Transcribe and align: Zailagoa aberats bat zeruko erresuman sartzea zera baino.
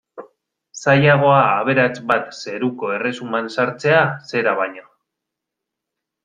Zailagoa 0.83 1.35
aberats 1.49 1.99
bat 2.11 2.33
zeruko 2.37 2.89
erresuman 2.97 3.53
sartzea 3.59 4.01
zera 4.33 4.57
baino. 4.65 4.89